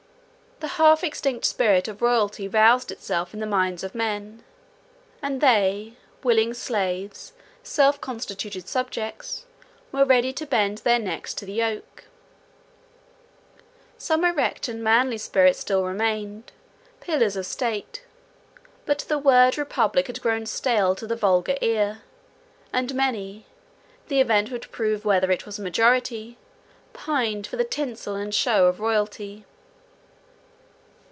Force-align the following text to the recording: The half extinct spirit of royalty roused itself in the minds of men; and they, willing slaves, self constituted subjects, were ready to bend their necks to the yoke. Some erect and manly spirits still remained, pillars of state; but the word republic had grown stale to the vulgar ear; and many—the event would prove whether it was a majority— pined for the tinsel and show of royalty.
The 0.59 0.75
half 0.77 1.03
extinct 1.03 1.45
spirit 1.45 1.87
of 1.87 2.03
royalty 2.03 2.47
roused 2.47 2.91
itself 2.91 3.33
in 3.33 3.39
the 3.39 3.47
minds 3.47 3.83
of 3.83 3.95
men; 3.95 4.43
and 5.19 5.41
they, 5.41 5.93
willing 6.21 6.53
slaves, 6.53 7.33
self 7.63 7.99
constituted 7.99 8.67
subjects, 8.69 9.47
were 9.91 10.05
ready 10.05 10.31
to 10.33 10.45
bend 10.45 10.77
their 10.79 10.99
necks 10.99 11.33
to 11.35 11.45
the 11.47 11.53
yoke. 11.53 12.03
Some 13.97 14.23
erect 14.23 14.67
and 14.67 14.83
manly 14.83 15.17
spirits 15.17 15.57
still 15.61 15.83
remained, 15.83 16.51
pillars 16.99 17.35
of 17.35 17.47
state; 17.47 18.05
but 18.85 18.99
the 18.99 19.17
word 19.17 19.57
republic 19.57 20.05
had 20.05 20.21
grown 20.21 20.45
stale 20.45 20.93
to 20.93 21.07
the 21.07 21.15
vulgar 21.15 21.55
ear; 21.61 22.03
and 22.71 22.93
many—the 22.93 24.19
event 24.21 24.51
would 24.51 24.71
prove 24.71 25.05
whether 25.05 25.31
it 25.31 25.47
was 25.47 25.57
a 25.57 25.63
majority— 25.63 26.37
pined 26.93 27.47
for 27.47 27.57
the 27.57 27.63
tinsel 27.63 28.13
and 28.13 28.35
show 28.35 28.67
of 28.67 28.79
royalty. 28.79 29.43